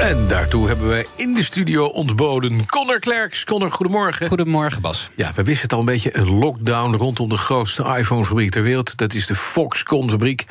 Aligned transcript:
En 0.00 0.26
daartoe 0.28 0.66
hebben 0.68 0.88
we 0.88 1.06
in 1.16 1.34
de 1.34 1.42
studio 1.42 1.84
ontboden 1.86 2.66
Connor 2.66 2.98
Klerks. 2.98 3.44
Connor, 3.44 3.70
goedemorgen. 3.70 4.28
Goedemorgen, 4.28 4.80
Bas. 4.82 5.10
Ja, 5.14 5.32
we 5.34 5.42
wisten 5.42 5.62
het 5.62 5.72
al 5.72 5.78
een 5.78 5.84
beetje. 5.84 6.16
Een 6.16 6.30
lockdown 6.38 6.94
rondom 6.94 7.28
de 7.28 7.36
grootste 7.36 7.84
iPhone-fabriek 7.98 8.50
ter 8.50 8.62
wereld. 8.62 8.96
Dat 8.96 9.14
is 9.14 9.26
de 9.26 9.34
Foxconn-fabriek 9.34 10.44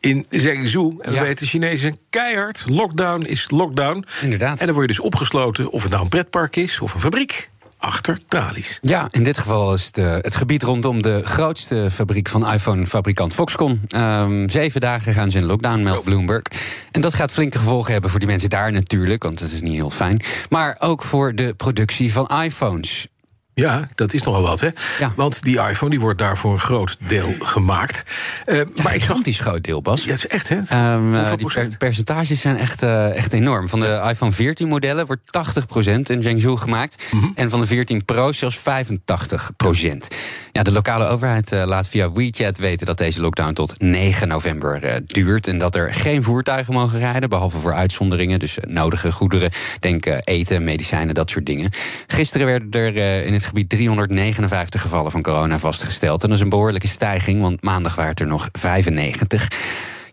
in 0.00 0.26
Zhengzhou. 0.30 0.96
En 1.00 1.10
we 1.10 1.16
Ja. 1.16 1.22
weten, 1.22 1.46
Chinezen 1.46 1.96
keihard. 2.10 2.64
Lockdown 2.68 3.22
is 3.24 3.50
lockdown. 3.50 4.04
Inderdaad. 4.22 4.60
En 4.60 4.66
dan 4.66 4.74
word 4.74 4.88
je 4.90 4.94
dus 4.96 5.04
opgesloten, 5.04 5.70
of 5.70 5.82
het 5.82 5.90
nou 5.90 6.02
een 6.02 6.08
pretpark 6.08 6.56
is 6.56 6.80
of 6.80 6.94
een 6.94 7.00
fabriek, 7.00 7.48
achter 7.84 8.18
tralies. 8.28 8.78
Ja, 8.82 9.08
in 9.10 9.24
dit 9.24 9.38
geval 9.38 9.74
is 9.74 9.86
het 9.86 9.98
eh, 9.98 10.12
het 10.12 10.34
gebied 10.34 10.62
rondom 10.62 11.02
de 11.02 11.20
grootste 11.24 11.88
fabriek 11.92 12.28
van 12.28 12.50
iPhone-fabrikant 12.52 13.34
Foxconn. 13.34 13.82
Ehm, 13.88 14.48
zeven 14.48 14.80
dagen 14.80 15.12
gaan 15.12 15.30
ze 15.30 15.38
in 15.38 15.44
lockdown, 15.44 15.82
meldt 15.82 16.04
Bloomberg. 16.04 16.42
En 16.90 17.00
dat 17.00 17.14
gaat 17.14 17.32
flinke 17.32 17.58
gevolgen 17.58 17.92
hebben 17.92 18.10
voor 18.10 18.18
die 18.18 18.28
mensen 18.28 18.50
daar 18.50 18.72
natuurlijk, 18.72 19.22
want 19.22 19.38
dat 19.38 19.50
is 19.50 19.60
niet 19.60 19.74
heel 19.74 19.90
fijn. 19.90 20.20
Maar 20.48 20.76
ook 20.78 21.02
voor 21.02 21.34
de 21.34 21.54
productie 21.54 22.12
van 22.12 22.30
iPhones. 22.42 23.06
Ja, 23.54 23.88
dat 23.94 24.12
is 24.14 24.22
nogal 24.22 24.42
wat, 24.42 24.60
hè? 24.60 24.68
Ja. 24.98 25.12
Want 25.16 25.42
die 25.42 25.60
iPhone 25.60 25.90
die 25.90 26.00
wordt 26.00 26.18
daar 26.18 26.36
voor 26.36 26.52
een 26.52 26.58
groot 26.58 26.96
deel 27.08 27.34
gemaakt. 27.40 28.02
Eh, 28.44 28.56
Maar 28.56 28.66
zag... 28.74 28.92
gigantisch 28.92 29.38
groot 29.40 29.62
deel, 29.64 29.82
Bas. 29.82 30.04
Ja, 30.04 30.12
is 30.12 30.26
echt, 30.26 30.48
hè? 30.48 30.56
Hoeveel 30.56 31.36
die 31.36 31.46
per- 31.46 31.76
percentages 31.78 32.40
zijn 32.40 32.56
echt, 32.56 32.82
eh, 32.82 33.16
echt 33.16 33.32
enorm. 33.32 33.68
Van 33.68 33.80
de 33.80 34.02
iPhone 34.08 34.32
14 34.32 34.68
modellen 34.68 35.06
wordt 35.06 35.32
80% 35.32 36.10
in 36.10 36.22
Zhengzhou 36.22 36.56
gemaakt. 36.56 37.02
Mhm. 37.12 37.26
En 37.34 37.50
van 37.50 37.60
de 37.60 37.66
14 37.66 38.04
Pro 38.04 38.32
zelfs 38.32 38.56
85%. 38.56 40.08
Ja, 40.52 40.62
de 40.62 40.72
lokale 40.72 41.06
overheid 41.06 41.50
laat 41.50 41.88
via 41.88 42.12
WeChat 42.12 42.58
weten 42.58 42.86
dat 42.86 42.98
deze 42.98 43.20
lockdown 43.20 43.52
tot 43.52 43.80
9 43.80 44.28
november 44.28 45.00
duurt. 45.06 45.46
En 45.46 45.58
dat 45.58 45.74
er 45.74 45.94
geen 45.94 46.22
voertuigen 46.22 46.74
mogen 46.74 46.98
rijden, 46.98 47.28
behalve 47.28 47.58
voor 47.58 47.74
uitzonderingen. 47.74 48.38
Dus 48.38 48.58
nodige 48.66 49.12
goederen, 49.12 49.50
denk 49.80 50.06
eten, 50.24 50.64
medicijnen, 50.64 51.14
dat 51.14 51.30
soort 51.30 51.46
dingen. 51.46 51.70
Gisteren 52.06 52.46
werden 52.46 52.70
er 52.70 53.24
in 53.24 53.32
het 53.32 53.43
gebied 53.44 53.68
359 53.68 54.80
gevallen 54.80 55.10
van 55.10 55.22
corona 55.22 55.58
vastgesteld. 55.58 56.22
En 56.22 56.28
dat 56.28 56.38
is 56.38 56.44
een 56.44 56.50
behoorlijke 56.50 56.88
stijging, 56.88 57.40
want 57.40 57.62
maandag 57.62 57.94
waren 57.94 58.10
het 58.10 58.20
er 58.20 58.26
nog 58.26 58.48
95. 58.52 59.48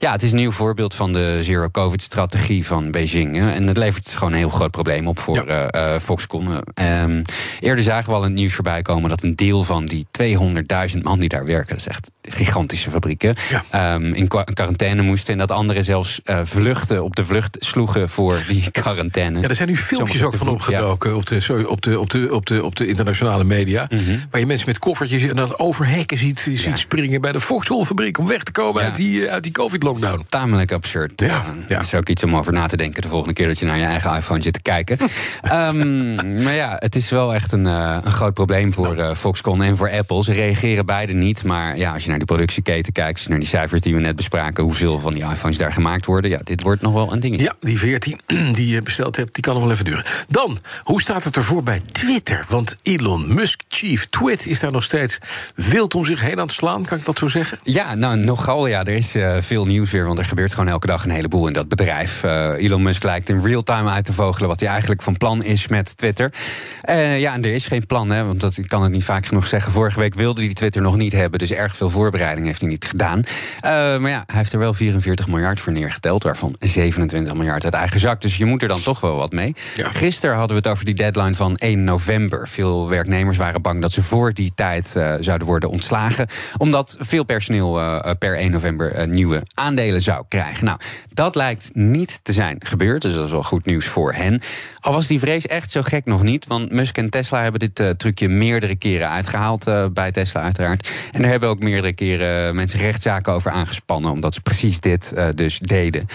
Ja, 0.02 0.12
het 0.12 0.24
is 0.24 0.32
een 0.32 0.38
nieuw 0.38 0.52
voorbeeld 0.52 0.96
van 0.96 1.14
de 1.14 1.38
zero-covid-strategie 1.42 2.66
van 2.66 2.92
Beijing. 2.92 3.36
hè. 3.36 3.52
En 3.52 3.68
het 3.68 3.78
levert 3.78 4.12
gewoon 4.14 4.32
een 4.34 4.40
heel 4.40 4.50
groot 4.50 4.72
probleem 4.72 5.08
op 5.08 5.20
voor 5.20 5.36
Ja. 5.36 5.44
eh, 5.70 5.94
eh, 5.96 6.02
Foxconn. 6.02 6.48
Ehm, 6.74 7.22
eerder 7.60 7.84
zagen 7.84 8.10
we 8.10 8.16
al 8.16 8.24
in 8.24 8.30
het 8.30 8.40
nieuws 8.40 8.54
voorbij 8.54 8.82
komen 8.82 9.10
dat 9.10 9.24
een 9.24 9.36
deel 9.36 9.64
van 9.64 9.86
die 9.86 10.06
200.000 10.12 11.04
man 11.04 11.20
die 11.20 11.30
daar 11.30 11.46
werken, 11.46 11.68
dat 11.70 11.78
is 11.78 11.88
echt 11.88 12.12
gigantische 12.22 12.90
fabrieken, 12.90 13.36
Ja. 13.50 13.64
ehm, 13.70 14.14
in 14.14 14.28
quarantaine 14.28 15.02
moesten. 15.02 15.34
En 15.34 15.40
dat 15.40 15.52
anderen 15.52 15.84
zelfs 15.84 16.20
eh, 16.24 16.40
vluchten 16.44 17.04
op 17.04 17.16
de 17.16 17.26
vlucht 17.26 17.58
sloegen 17.60 18.10
voor 18.10 18.44
die 18.48 18.72
quarantaine. 18.82 19.42
Ja, 19.42 19.48
er 19.48 19.56
zijn 19.56 19.70
nu 19.70 19.78
filmpjes 19.78 20.18
Sommige 20.20 20.26
ook 20.26 20.46
van 20.46 20.54
opgedoken 20.54 21.16
op, 21.16 21.26
de, 21.26 21.40
sorry, 21.40 21.64
op, 21.64 21.82
de, 21.82 22.00
op, 22.00 22.10
de, 22.10 22.28
op, 22.34 22.46
de, 22.46 22.64
op 22.64 22.76
de 22.76 22.88
internationale 22.88 23.44
media. 23.44 23.88
Mhm. 23.90 24.18
Waar 24.32 24.40
je 24.40 24.46
mensen 24.48 24.68
met 24.68 24.80
koffertjes 24.80 25.24
en 25.24 25.36
dat 25.36 25.60
over 25.60 25.88
hekken 25.88 26.18
ziet, 26.18 26.48
ziet 26.54 26.78
springen 26.78 27.22
bij 27.22 27.32
de 27.32 27.40
Foxconn-fabriek 27.40 28.18
om 28.18 28.28
weg 28.28 28.44
te 28.44 28.52
komen 28.52 28.84
uit 28.84 28.96
die, 28.96 29.30
uit 29.30 29.44
die 29.44 29.52
COVID-lockdown. 29.94 30.26
Tamelijk 30.30 30.72
absurd. 30.72 31.12
Ja, 31.16 31.28
Ja, 31.28 31.44
ja. 31.68 31.76
Dat 31.76 31.86
is 31.86 31.94
ook 31.94 32.10
iets 32.10 32.24
om 32.24 32.36
over 32.36 32.54
na 32.54 32.68
te 32.68 32.78
denken 32.78 33.02
de 33.02 33.08
volgende 33.08 33.34
keer 33.34 33.48
dat 33.48 33.60
je 33.60 33.66
naar 33.66 33.78
je 33.78 33.84
eigen 33.84 34.16
iPhone 34.16 34.42
zit 34.42 34.54
te 34.54 34.62
kijken. 34.62 34.98
Ehm, 35.42 36.44
maar 36.44 36.54
ja, 36.54 36.76
het 36.80 36.96
is 36.96 37.10
wel 37.10 37.34
echt 37.34 37.52
een, 37.52 37.68
eh, 37.68 37.98
een 38.04 38.12
groot 38.12 38.34
probleem 38.34 38.74
voor 38.74 38.98
eh, 38.98 39.16
Foxconn 39.16 39.62
en 39.62 39.78
voor 39.78 39.92
Apple. 39.92 40.24
Ze 40.24 40.32
reageren 40.32 40.86
beide 40.86 41.14
niet. 41.14 41.44
Maar 41.44 41.78
ja, 41.78 41.94
als 41.94 42.04
je 42.04 42.10
naar 42.10 42.18
die 42.18 42.28
productieketen 42.28 42.94
kijkt, 42.94 43.14
als 43.14 43.24
je 43.24 43.30
naar 43.30 43.40
die 43.40 43.48
cijfers 43.48 43.82
die 43.82 43.94
we 43.94 44.00
net 44.00 44.16
bespraken, 44.16 44.64
hoeveel 44.64 45.00
van 45.00 45.14
die 45.14 45.24
iPhones 45.24 45.58
daar 45.58 45.74
gemaakt 45.74 46.06
worden, 46.06 46.32
ja, 46.32 46.40
dit 46.44 46.62
wordt 46.62 46.82
nog 46.82 46.94
wel 46.94 47.12
een 47.12 47.20
ding. 47.20 47.42
Ja, 47.42 47.56
die 47.60 47.80
14 47.80 48.20
die 48.56 48.68
je 48.68 48.82
besteld 48.82 49.16
hebt, 49.16 49.34
die 49.34 49.44
kan 49.44 49.54
nog 49.54 49.64
wel 49.64 49.72
even 49.72 49.86
duren. 49.86 50.06
Dan, 50.30 50.58
hoe 50.84 51.02
staat 51.02 51.24
het 51.24 51.36
ervoor 51.36 51.64
bij 51.64 51.82
Twitter? 51.92 52.46
Want 52.48 52.78
Elon 52.84 53.34
Musk, 53.34 53.62
chief 53.68 54.06
twit, 54.06 54.48
is 54.48 54.60
daar 54.60 54.72
nog 54.72 54.84
steeds 54.84 55.18
wild 55.56 55.96
om 55.96 56.06
zich 56.06 56.22
heen 56.22 56.40
aan 56.40 56.46
het 56.46 56.52
slaan. 56.52 56.86
Kan 56.86 56.98
ik 56.98 57.06
dat 57.06 57.18
zo 57.18 57.28
zeggen? 57.28 57.60
Ja, 57.64 57.96
nou, 57.96 58.18
nogal 58.18 58.68
ja. 58.68 58.80
Er 58.80 58.96
is 58.96 59.16
eh, 59.16 59.38
veel 59.40 59.66
nieuws 59.66 59.81
weer, 59.90 60.06
want 60.06 60.20
er 60.20 60.26
gebeurt 60.26 60.54
gewoon 60.54 60.68
elke 60.68 60.88
dag 60.88 61.04
een 61.04 61.12
heleboel 61.12 61.48
in 61.48 61.54
dat 61.54 61.68
bedrijf. 61.68 62.24
Eh, 62.24 62.50
Elon 62.58 62.82
Musk 62.82 63.04
lijkt 63.04 63.30
in 63.30 63.42
real 63.42 63.64
time 63.64 63.90
uit 63.90 64.06
te 64.06 64.14
vogelen 64.14 64.48
wat 64.48 64.60
hij 64.60 64.70
eigenlijk 64.70 65.02
van 65.02 65.18
plan 65.18 65.44
is 65.44 65.68
met 65.68 65.98
Twitter. 65.98 66.34
Eh, 66.82 67.20
ja, 67.20 67.34
en 67.34 67.44
er 67.44 67.54
is 67.54 67.66
geen 67.66 67.86
plan, 67.86 68.12
hè, 68.12 68.26
want 68.26 68.40
dat, 68.40 68.58
ik 68.58 68.68
kan 68.68 68.84
het 68.84 68.92
niet 68.92 69.04
vaak 69.04 69.26
genoeg 69.26 69.48
zeggen. 69.48 69.72
Vorige 69.72 70.00
week 70.00 70.14
wilde 70.14 70.44
hij 70.44 70.54
Twitter 70.54 70.82
nog 70.82 70.98
niet 70.98 71.12
hebben, 71.12 71.40
dus 71.40 71.52
erg 71.52 71.76
veel 71.76 71.90
voorbereiding 71.90 72.46
heeft 72.46 72.62
hij 72.62 72.70
niet 72.70 72.86
gedaan. 72.86 73.22
Eh, 73.60 73.72
maar 73.72 74.10
ja, 74.10 74.24
hij 74.26 74.38
heeft 74.38 74.54
er 74.54 74.60
wel 74.60 74.74
44 74.74 75.28
miljard 75.28 75.60
voor 75.60 75.74
neergeteld, 75.74 76.24
waarvan 76.24 76.56
27 76.60 77.34
miljard 77.34 77.64
uit 77.64 77.74
eigen 77.74 78.00
zak. 78.00 78.22
Dus 78.22 78.38
je 78.38 78.46
moet 78.46 78.62
er 78.62 78.68
dan 78.68 78.82
toch 78.82 79.00
wel 79.00 79.16
wat 79.16 79.32
mee. 79.32 79.56
Ja. 79.76 79.90
Gisteren 79.90 80.36
hadden 80.36 80.56
we 80.56 80.62
het 80.64 80.72
over 80.72 80.86
die 80.86 80.96
deadline 80.96 81.36
van 81.36 81.56
1 81.56 81.84
november. 81.84 82.48
Veel 82.48 82.90
werknemers 82.90 83.38
waren 83.38 83.62
bang 83.62 83.82
dat 83.82 83.92
ze 83.92 84.04
voor 84.04 84.34
die 84.34 84.52
tijd 84.56 84.88
zouden 85.20 85.48
worden 85.48 85.70
ontslagen. 85.70 86.28
Omdat 86.58 86.98
veel 87.00 87.24
personeel 87.24 87.80
per 88.20 88.38
1 88.38 88.52
november 88.52 89.08
nieuwe 89.08 89.42
aandelen 89.72 90.02
zou 90.02 90.26
krijgen. 90.28 90.66
Nou, 90.66 90.80
dat 91.14 91.36
lijkt 91.36 91.70
niet 91.74 92.20
te 92.24 92.34
zijn 92.34 92.58
gebeurd. 92.60 93.02
Dus 93.02 93.14
dat 93.14 93.26
is 93.26 93.32
wel 93.32 93.44
goed 93.44 93.66
nieuws 93.66 93.86
voor 93.86 94.14
hen. 94.14 94.42
Al 94.80 94.94
was 94.94 95.08
die 95.08 95.20
vrees 95.20 95.48
echt 95.48 95.72
zo 95.72 95.82
gek 95.82 96.06
nog 96.06 96.24
niet. 96.24 96.48
Want 96.48 96.72
Musk 96.72 96.98
en 96.98 97.10
Tesla 97.10 97.42
hebben 97.42 97.60
dit 97.60 97.80
eh, 97.80 97.90
trucje 97.90 98.28
meerdere 98.28 98.76
keren 98.76 99.10
uitgehaald. 99.10 99.68
eh, 99.68 99.86
bij 99.94 100.12
Tesla 100.12 100.42
uiteraard. 100.42 100.90
En 101.12 101.24
er 101.24 101.30
hebben 101.30 101.50
ook 101.50 101.60
meerdere 101.60 101.94
keren 101.94 102.56
mensen 102.56 102.80
rechtszaken 102.80 103.34
over 103.34 103.52
aangespannen. 103.52 104.12
Omdat 104.12 104.34
ze 104.34 104.42
precies 104.42 104.80
dit 104.80 105.12
eh, 105.12 105.28
dus 105.36 105.60
deden. 105.60 106.08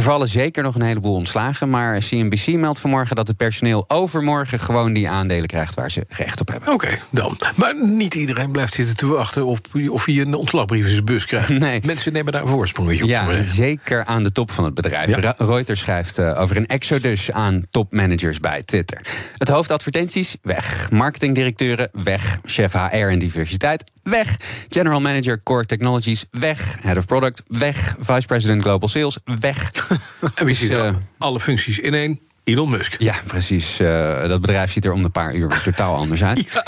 Er 0.00 0.06
vallen 0.06 0.28
zeker 0.28 0.62
nog 0.62 0.74
een 0.74 0.82
heleboel 0.82 1.14
ontslagen. 1.14 1.70
Maar 1.70 1.98
CNBC 1.98 2.46
meldt 2.46 2.78
vanmorgen 2.78 3.16
dat 3.16 3.28
het 3.28 3.36
personeel 3.36 3.84
overmorgen 3.88 4.58
gewoon 4.58 4.92
die 4.92 5.08
aandelen 5.10 5.46
krijgt 5.46 5.74
waar 5.74 5.90
ze 5.90 6.04
recht 6.08 6.40
op 6.40 6.48
hebben. 6.48 6.72
Oké, 6.72 6.88
dan. 7.10 7.38
Maar 7.56 7.88
niet 7.88 8.14
iedereen 8.14 8.52
blijft 8.52 8.74
zitten 8.74 8.96
te 8.96 9.06
wachten 9.06 9.46
op 9.46 9.58
of 9.88 10.04
hij 10.04 10.18
een 10.20 10.34
ontslagbrief 10.34 10.84
in 10.84 10.90
zijn 10.90 11.04
bus 11.04 11.26
krijgt. 11.26 11.48
Nee. 11.58 11.80
Mensen 11.84 12.12
nemen 12.12 12.32
daar 12.32 12.42
een 12.42 12.48
voorsprongetje 12.48 13.02
op. 13.02 13.08
Ja, 13.08 13.42
zeker 13.42 14.04
aan 14.04 14.22
de 14.22 14.32
top 14.32 14.50
van 14.50 14.64
het 14.64 14.74
bedrijf. 14.74 15.22
Ja. 15.22 15.34
Reuters 15.38 15.80
schrijft 15.80 16.18
eh, 16.18 16.40
over 16.40 16.56
een 16.56 16.66
exodus 16.66 17.32
aan 17.32 17.66
topmanagers 17.70 18.40
bij 18.40 18.62
Twitter. 18.62 19.00
Het 19.38 19.48
hoofd 19.48 19.70
advertenties, 19.70 20.36
weg. 20.42 20.90
Marketingdirecteuren, 20.90 21.88
weg. 21.92 22.38
Chef 22.44 22.72
HR 22.72 22.96
en 22.96 23.18
diversiteit, 23.18 23.84
weg. 24.02 24.36
General 24.68 25.00
manager 25.00 25.42
core 25.42 25.66
technologies, 25.66 26.24
weg. 26.30 26.76
Head 26.80 26.96
of 26.96 27.06
product, 27.06 27.42
weg. 27.46 27.96
Vice 28.00 28.26
president 28.26 28.62
global 28.62 28.88
sales, 28.88 29.18
weg. 29.24 29.70
En 30.34 30.44
wie 30.44 30.54
ziet 30.54 30.70
Dus, 30.70 30.78
eh, 30.78 30.94
alle 31.18 31.40
functies 31.40 31.78
in 31.78 31.94
één? 31.94 32.20
Elon 32.44 32.70
Musk. 32.70 32.96
Ja, 32.98 33.14
precies. 33.26 33.80
Eh, 33.80 34.28
dat 34.28 34.40
bedrijf 34.40 34.72
ziet 34.72 34.84
er 34.84 34.92
om 34.92 35.02
de 35.02 35.08
paar 35.08 35.34
uur 35.34 35.60
totaal 35.64 35.96
anders 35.96 36.24
uit. 36.24 36.46
Ja. 36.52 36.64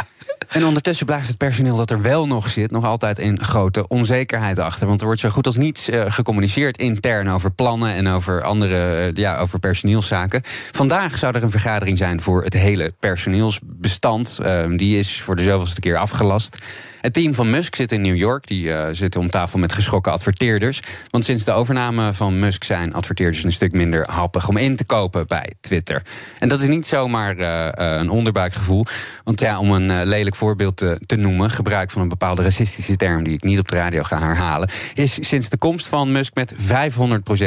En 0.48 0.64
ondertussen 0.64 1.06
blijft 1.06 1.28
het 1.28 1.36
personeel 1.36 1.76
dat 1.76 1.90
er 1.90 2.02
wel 2.02 2.26
nog 2.26 2.50
zit, 2.50 2.70
nog 2.70 2.84
altijd 2.84 3.18
in 3.18 3.42
grote 3.42 3.86
onzekerheid 3.88 4.58
achter. 4.58 4.86
Want 4.86 5.00
er 5.00 5.06
wordt 5.06 5.20
zo 5.20 5.28
goed 5.28 5.46
als 5.46 5.56
niets 5.56 5.88
eh, 5.88 6.04
gecommuniceerd 6.08 6.78
intern 6.78 7.28
over 7.28 7.52
plannen 7.52 7.94
en 7.94 8.08
over 8.08 8.42
andere, 8.42 9.10
ja, 9.14 9.38
over 9.38 9.58
personeelszaken. 9.58 10.42
Vandaag 10.72 11.18
zou 11.18 11.36
er 11.36 11.42
een 11.42 11.50
vergadering 11.50 11.98
zijn 11.98 12.20
voor 12.20 12.44
het 12.44 12.54
hele 12.54 12.92
personeelsbestand. 13.00 14.38
Eh, 14.42 14.64
die 14.76 14.98
is 14.98 15.20
voor 15.20 15.36
de 15.36 15.42
zoveelste 15.42 15.80
keer 15.80 15.96
afgelast. 15.96 16.58
Het 17.02 17.12
team 17.12 17.34
van 17.34 17.50
Musk 17.50 17.74
zit 17.74 17.92
in 17.92 18.00
New 18.00 18.16
York. 18.16 18.46
Die 18.46 18.72
eh, 18.72 18.88
zitten 18.92 19.20
om 19.20 19.28
tafel 19.28 19.58
met 19.58 19.72
geschrokken 19.72 20.12
adverteerders. 20.12 20.80
Want 21.10 21.24
sinds 21.24 21.44
de 21.44 21.52
overname 21.52 22.12
van 22.12 22.38
Musk 22.38 22.64
zijn 22.64 22.94
adverteerders 22.94 23.44
een 23.44 23.52
stuk 23.52 23.72
minder 23.72 24.10
happig 24.10 24.48
om 24.48 24.56
in 24.56 24.76
te 24.76 24.84
kopen 24.84 25.26
bij 25.26 25.52
Twitter. 25.60 26.02
En 26.38 26.48
dat 26.48 26.60
is 26.60 26.68
niet 26.68 26.86
zomaar 26.86 27.36
eh, 27.36 27.66
eh, 27.68 28.00
een 28.00 28.10
onderbuikgevoel. 28.10 28.86
Want 29.24 29.40
ja, 29.40 29.58
om 29.58 29.70
een 29.70 30.06
lelijk 30.06 30.36
voorbeeld 30.36 30.76
te, 30.76 31.00
te 31.06 31.16
noemen, 31.16 31.50
gebruik 31.50 31.90
van 31.90 32.02
een 32.02 32.08
bepaalde 32.08 32.42
racistische 32.42 32.96
term 32.96 33.24
die 33.24 33.32
ik 33.32 33.42
niet 33.42 33.58
op 33.58 33.68
de 33.68 33.76
radio 33.76 34.02
ga 34.02 34.18
herhalen, 34.18 34.68
is 34.94 35.28
sinds 35.28 35.48
de 35.48 35.58
komst 35.58 35.86
van 35.86 36.12
Musk 36.12 36.34
met 36.34 36.54
500% 36.54 36.58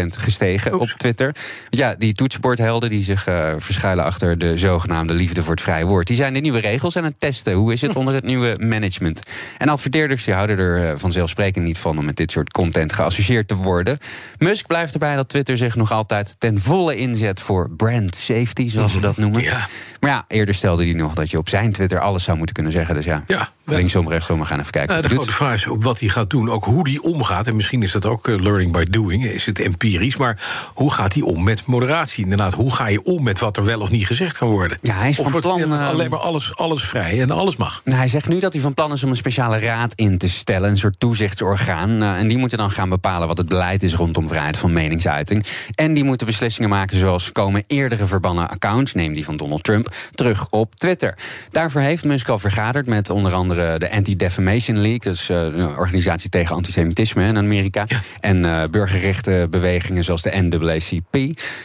gestegen 0.07 0.79
op 0.79 0.89
Twitter. 0.97 1.25
Want 1.25 1.37
ja, 1.69 1.95
die 1.97 2.13
toetsenbordhelden 2.13 2.89
die 2.89 3.03
zich 3.03 3.23
verschuilen 3.57 4.03
achter 4.03 4.37
de 4.37 4.57
zogenaamde 4.57 5.13
liefde 5.13 5.43
voor 5.43 5.53
het 5.53 5.63
vrije 5.63 5.85
woord, 5.85 6.07
die 6.07 6.15
zijn 6.15 6.33
de 6.33 6.39
nieuwe 6.39 6.59
regels 6.59 6.97
aan 6.97 7.03
het 7.03 7.19
testen. 7.19 7.53
Hoe 7.53 7.73
is 7.73 7.81
het 7.81 7.95
onder 8.05 8.13
het 8.13 8.23
nieuwe 8.23 8.55
management? 8.59 9.23
En 9.57 9.69
adverteerders 9.69 10.23
die 10.23 10.33
houden 10.33 10.57
er 10.57 10.89
eh, 10.89 10.97
vanzelfsprekend 10.97 11.65
niet 11.65 11.77
van 11.77 11.97
om 11.97 12.05
met 12.05 12.15
dit 12.15 12.31
soort 12.31 12.51
content 12.51 12.93
geassocieerd 12.93 13.47
te 13.47 13.55
worden. 13.55 13.97
Musk 14.37 14.67
blijft 14.67 14.93
erbij 14.93 15.15
dat 15.15 15.29
Twitter 15.29 15.57
zich 15.57 15.75
nog 15.75 15.91
altijd 15.91 16.35
ten 16.39 16.59
volle 16.59 16.95
inzet 16.95 17.41
voor 17.41 17.69
brand 17.69 18.15
safety, 18.15 18.69
zoals 18.69 18.91
ze 18.91 18.99
dat 18.99 19.17
noemen. 19.17 19.41
Ja. 19.41 19.67
Maar 19.99 20.09
ja, 20.09 20.25
eerder 20.27 20.55
stelde 20.55 20.83
hij 20.83 20.93
nog 20.93 21.13
dat 21.13 21.31
je 21.31 21.37
op 21.37 21.49
zijn 21.49 21.71
Twitter 21.71 21.99
alles 21.99 22.23
zou 22.23 22.37
moeten 22.37 22.55
kunnen 22.55 22.73
zeggen. 22.73 22.95
Dus 22.95 23.05
ja, 23.05 23.23
Ja, 23.27 23.49
linksom, 23.65 24.09
rechtsom, 24.09 24.39
we 24.39 24.45
gaan 24.45 24.59
even 24.59 24.71
kijken. 24.71 24.89
Nou, 24.89 25.01
wat 25.01 25.09
de 25.09 25.15
grote 25.15 25.31
vraag 25.31 25.53
is 25.53 25.67
ook 25.67 25.83
wat 25.83 25.99
hij 25.99 26.09
gaat 26.09 26.29
doen, 26.29 26.49
ook 26.49 26.65
hoe 26.65 26.89
hij 26.89 26.99
omgaat. 27.01 27.47
En 27.47 27.55
misschien 27.55 27.83
is 27.83 27.91
dat 27.91 28.05
ook 28.05 28.27
eh, 28.27 28.41
learning 28.41 28.71
by 28.71 28.83
doing, 28.83 29.25
is 29.25 29.45
het 29.45 29.59
empirisch. 29.59 30.17
Maar 30.17 30.69
hoe 30.73 30.93
gaat 30.93 31.13
hij 31.13 31.23
om 31.23 31.43
met 31.43 31.65
moderatie? 31.65 32.23
Inderdaad, 32.23 32.53
hoe 32.53 32.75
ga 32.75 32.87
je 32.87 33.03
om 33.03 33.23
met 33.23 33.39
wat 33.39 33.57
er 33.57 33.65
wel 33.65 33.79
of 33.79 33.89
niet 33.89 34.05
gezegd 34.05 34.37
kan 34.37 34.49
worden? 34.49 34.77
Ja, 34.81 34.93
hij 34.93 35.09
is 35.09 35.19
of 35.19 35.31
van 35.31 35.41
plan, 35.41 35.71
alleen 35.71 36.09
maar 36.09 36.19
alles, 36.19 36.55
alles 36.55 36.83
vrij 36.83 37.21
en 37.21 37.31
alles 37.31 37.55
mag? 37.55 37.81
Nou, 37.83 37.97
hij 37.97 38.07
zegt 38.07 38.27
nu 38.27 38.39
dat 38.39 38.53
hij 38.53 38.61
van 38.61 38.73
plan 38.73 38.91
is 38.91 39.03
om 39.03 39.09
een 39.09 39.15
speciale 39.15 39.59
raad 39.59 39.93
in 39.93 40.17
te 40.17 40.29
stellen, 40.29 40.69
een 40.69 40.77
soort 40.77 40.99
toezichtsorgaan. 40.99 42.01
Eh, 42.01 42.19
en 42.19 42.27
die 42.27 42.37
moeten 42.37 42.57
dan 42.57 42.71
gaan 42.71 42.89
bepalen 42.89 43.27
wat 43.27 43.37
het 43.37 43.47
beleid 43.47 43.83
is 43.83 43.93
rondom 43.93 44.27
vrijheid 44.27 44.57
van 44.57 44.73
meningsuiting. 44.73 45.45
En 45.75 45.93
die 45.93 46.03
moeten 46.03 46.27
beslissingen 46.27 46.69
maken 46.69 46.97
zoals 46.97 47.31
komen 47.31 47.63
eerdere 47.67 48.05
verbannen 48.05 48.49
accounts, 48.49 48.93
neem 48.93 49.13
die 49.13 49.25
van 49.25 49.37
Donald 49.37 49.63
Trump, 49.63 49.95
terug 50.13 50.49
op 50.49 50.75
Twitter. 50.75 51.17
Daarvoor 51.51 51.81
heeft 51.81 52.03
Musk 52.03 52.29
al 52.29 52.39
vergaderd 52.39 52.85
met 52.85 53.09
onder 53.09 53.33
andere 53.33 53.54
de 53.55 53.91
Anti-Defamation 53.91 54.81
League, 54.81 55.13
eh, 55.27 55.37
een 55.37 55.77
organisatie 55.77 56.29
tegen 56.29 56.55
antisemitisme 56.55 57.25
in 57.25 57.37
Amerika. 57.37 57.85
En 58.19 58.45
eh 58.45 58.63
burgerrechtenbewegingen 58.71 60.03
zoals 60.03 60.21
de 60.21 60.29
NAACP. 60.29 61.15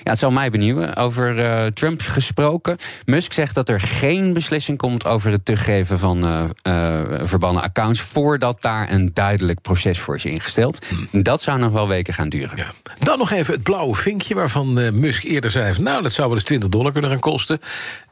Ja, 0.02 0.10
het 0.10 0.18
zal 0.18 0.30
mij 0.30 0.50
benieuwen. 0.50 0.96
Over 0.96 1.38
eh, 1.38 1.66
Trump 1.66 2.02
gesproken. 2.02 2.76
Musk 3.04 3.32
zegt 3.32 3.54
dat 3.54 3.68
er 3.68 3.80
geen 3.80 4.32
beslissing 4.32 4.78
komt 4.78 5.06
over 5.06 5.32
het 5.32 5.44
teruggeven 5.44 5.98
van 5.98 6.18
verbannen 7.22 7.62
accounts. 7.62 8.00
voordat 8.00 8.62
daar 8.62 8.92
een 8.92 9.10
duidelijk 9.14 9.60
proces 9.60 9.98
voor 9.98 10.14
is 10.14 10.24
ingesteld. 10.24 10.86
Dat 11.12 11.42
zou 11.42 11.58
nog 11.58 11.72
wel 11.72 11.88
weken 11.88 12.14
gaan 12.14 12.28
duren. 12.28 12.56
Ja. 12.56 12.72
Dan 12.98 13.18
nog 13.18 13.30
even 13.30 13.54
het 13.54 13.62
blauwe 13.62 13.94
vinkje 13.94 14.34
waarvan 14.34 14.98
Musk 15.00 15.22
eerder 15.22 15.50
zei... 15.50 15.74
van, 15.74 15.84
nou, 15.84 16.02
dat 16.02 16.12
zou 16.12 16.26
wel 16.28 16.36
eens 16.36 16.46
20 16.46 16.68
dollar 16.68 16.92
kunnen 16.92 17.10
gaan 17.10 17.20
kosten. 17.20 17.58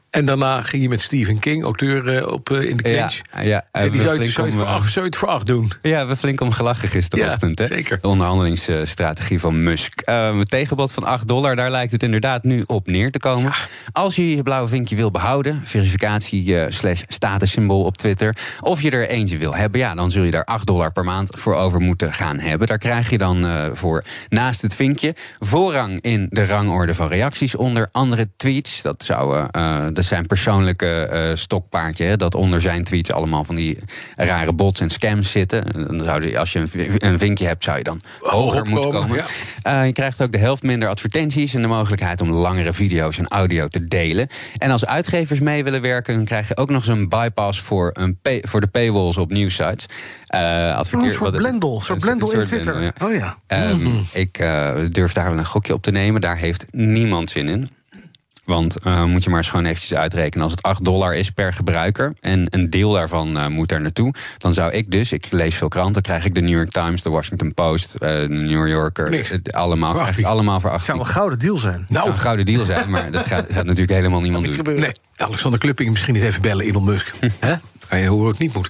En 0.09 0.25
daarna 0.25 0.61
ging 0.61 0.81
hij 0.81 0.91
met 0.91 1.01
Stephen 1.01 1.39
King, 1.39 1.63
auteur, 1.63 2.17
eh, 2.17 2.27
op, 2.31 2.49
eh, 2.51 2.61
in 2.69 2.77
de 2.77 2.83
clinch. 2.83 3.21
Ja, 3.33 3.41
ja, 3.41 3.65
Zei 3.71 3.89
die 3.89 4.01
zou 4.01 4.21
je 4.21 4.27
zou 4.29 4.47
je 4.47 4.53
om, 4.53 4.59
voor 4.59 4.67
eh, 4.67 4.73
acht- 4.73 4.91
zou 4.91 5.05
je 5.05 5.11
het 5.11 5.19
voor 5.19 5.27
acht 5.27 5.47
doen? 5.47 5.71
Ja, 5.81 5.89
we 5.89 5.95
hebben 5.95 6.17
flink 6.17 6.41
om 6.41 6.51
gelachen 6.51 6.87
gisterochtend. 6.89 7.59
Ja, 7.59 7.65
hè? 7.65 7.73
zeker. 7.75 7.99
De 8.01 8.07
onderhandelingsstrategie 8.07 9.39
van 9.39 9.63
Musk. 9.63 10.01
Een 10.05 10.45
tegenbod 10.45 10.91
van 10.91 11.03
8 11.03 11.27
dollar, 11.27 11.55
daar 11.55 11.71
lijkt 11.71 11.91
het 11.91 12.03
inderdaad 12.03 12.43
nu 12.43 12.63
op 12.67 12.87
neer 12.87 13.11
te 13.11 13.19
komen. 13.19 13.51
Als 13.91 14.15
je 14.15 14.35
je 14.35 14.43
blauwe 14.43 14.67
vinkje 14.67 14.95
wil 14.95 15.11
behouden, 15.11 15.61
verificatie 15.65 16.59
eh, 16.59 16.71
slash 16.71 17.01
statussymbool 17.07 17.83
op 17.83 17.97
Twitter, 17.97 18.35
of 18.61 18.81
je 18.81 18.91
er 18.91 19.07
eentje 19.07 19.37
wil 19.37 19.55
hebben, 19.55 19.79
ja, 19.79 19.95
dan 19.95 20.11
zul 20.11 20.23
je 20.23 20.31
daar 20.31 20.45
8 20.45 20.65
dollar 20.67 20.91
per 20.91 21.03
maand 21.03 21.29
voor 21.37 21.55
over 21.55 21.79
moeten 21.79 22.13
gaan 22.13 22.39
hebben. 22.39 22.67
Daar 22.67 22.77
krijg 22.77 23.09
je 23.09 23.17
dan 23.17 23.45
voor 23.73 24.03
naast 24.29 24.61
het 24.61 24.75
vinkje 24.75 25.15
voorrang 25.39 26.01
in 26.01 26.27
de 26.29 26.45
rangorde 26.45 26.93
van 26.93 27.07
reacties 27.07 27.55
onder 27.55 27.89
andere 27.91 28.29
tweets. 28.37 28.81
Dat, 28.81 29.03
zou, 29.03 29.47
eh, 29.51 29.85
dat 29.99 30.07
zijn 30.07 30.27
persoonlijke 30.27 31.01
eh, 31.05 31.35
stokpaardje, 31.35 32.03
hè, 32.03 32.15
dat 32.15 32.35
onder 32.35 32.61
zijn 32.61 32.83
tweets 32.83 33.11
allemaal 33.11 33.43
van 33.43 33.55
die 33.55 33.77
rare 34.15 34.53
bots 34.53 34.79
en 34.79 34.89
scams 34.89 35.31
zitten. 35.31 35.87
Dan 35.87 36.01
zou 36.03 36.27
je, 36.27 36.39
als 36.39 36.51
je 36.53 36.59
een, 36.59 36.95
een 36.97 37.17
vinkje 37.19 37.45
hebt, 37.45 37.63
zou 37.63 37.77
je 37.77 37.83
dan 37.83 38.01
hoger 38.19 38.65
moeten 38.65 38.91
komen. 38.91 39.17
ja. 39.17 39.25
Eh, 39.61 39.85
je 39.85 39.91
krijgt 39.93 40.21
ook 40.21 40.31
de 40.31 40.37
helft 40.37 40.63
minder 40.63 40.89
advertenties 40.89 41.53
en 41.53 41.61
de 41.61 41.67
mogelijkheid 41.67 42.21
om 42.21 42.31
langere 42.31 42.73
video's 42.73 43.17
en 43.17 43.27
audio 43.27 43.67
te 43.67 43.87
delen. 43.87 44.27
En 44.57 44.71
als 44.71 44.85
uitgevers 44.85 45.39
mee 45.39 45.63
willen 45.63 45.81
werken, 45.81 46.15
dan 46.15 46.25
krijg 46.25 46.47
je 46.47 46.57
ook 46.57 46.69
nog 46.69 46.77
eens 46.87 46.97
een 46.97 47.09
bypass 47.09 47.61
voor, 47.61 47.89
een 47.93 48.17
pay- 48.21 48.41
voor 48.43 48.61
de 48.61 48.67
paywalls 48.67 49.17
op 49.17 49.31
nieuwsites. 49.31 49.85
Eh 50.25 50.75
adverteer- 50.75 50.99
Oh, 50.99 51.05
een 51.05 51.11
soort 51.11 51.35
blendel, 51.37 51.75
een 51.75 51.81
soort 51.81 51.99
blendel 51.99 52.31
in 52.31 52.43
Twitter. 52.43 52.73
blendel, 52.77 53.09
ja. 53.09 53.13
Oh 53.13 53.13
ja. 53.13 53.37
Ehm, 53.47 53.87
Ik 54.13 54.37
eh, 54.37 54.71
durf 54.91 55.13
daar 55.13 55.29
wel 55.29 55.39
een 55.39 55.45
gokje 55.45 55.73
op 55.73 55.81
te 55.83 55.91
nemen. 55.91 56.21
Daar 56.21 56.37
heeft 56.37 56.65
niemand 56.71 57.29
zin 57.29 57.47
in. 57.47 57.69
Want 58.49 58.79
eh, 58.79 59.03
moet 59.03 59.23
je 59.23 59.29
maar 59.29 59.39
eens 59.39 59.49
gewoon 59.49 59.65
eventjes 59.65 59.97
uitrekenen. 59.97 60.43
Als 60.43 60.51
het 60.51 60.63
8 60.63 60.83
dollar 60.83 61.15
is 61.15 61.31
per 61.31 61.53
gebruiker 61.53 62.13
en 62.19 62.45
een 62.49 62.69
deel 62.69 62.91
daarvan 62.91 63.37
eh, 63.37 63.47
moet 63.47 63.69
daar 63.69 63.81
naartoe... 63.81 64.13
dan 64.37 64.53
zou 64.53 64.71
ik 64.71 64.91
dus, 64.91 65.11
ik 65.11 65.25
lees 65.31 65.55
veel 65.55 65.67
kranten... 65.67 66.01
krijg 66.01 66.25
ik 66.25 66.35
de 66.35 66.41
New 66.41 66.55
York 66.55 66.71
Times, 66.71 67.01
de 67.01 67.09
Washington 67.09 67.53
Post, 67.53 67.93
eh, 67.93 67.99
de 67.99 68.27
New 68.27 68.67
Yorker... 68.67 69.11
Het 69.11 69.53
allemaal, 69.53 69.93
krijg 69.93 70.17
ik 70.17 70.25
allemaal 70.25 70.59
voor 70.59 70.71
Het 70.71 70.83
zou 70.83 70.99
18. 70.99 70.99
een 70.99 71.19
gouden 71.19 71.39
deal 71.39 71.57
zijn. 71.57 71.73
zou 71.73 71.85
Nou, 71.87 72.09
een 72.09 72.19
gouden 72.19 72.45
deal 72.45 72.65
zijn, 72.65 72.89
maar 72.89 73.11
dat 73.11 73.25
gaat, 73.25 73.45
gaat 73.49 73.65
natuurlijk 73.65 73.91
helemaal 73.91 74.21
niemand 74.21 74.45
doen. 74.45 74.79
nee, 74.79 74.91
Alexander 75.15 75.59
Klupping 75.59 75.89
misschien 75.89 76.13
niet 76.13 76.23
even 76.23 76.41
bellen, 76.41 76.65
Elon 76.65 76.83
Musk. 76.83 77.11
Hè? 77.39 77.55
Kan 77.87 77.99
je 77.99 78.07
horen 78.07 78.19
hoe 78.19 78.27
het 78.27 78.39
niet 78.39 78.53
moet. 78.53 78.69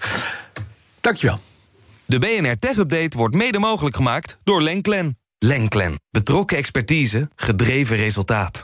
Dankjewel. 0.99 1.39
De 2.05 2.19
BNR 2.19 2.57
Tech 2.57 2.77
Update 2.77 3.17
wordt 3.17 3.35
mede 3.35 3.59
mogelijk 3.59 3.95
gemaakt 3.95 4.37
door 4.43 4.61
Lenklen. 4.61 5.17
Lenklen. 5.37 5.99
Betrokken 6.11 6.57
expertise, 6.57 7.29
gedreven 7.35 7.95
resultaat. 7.97 8.63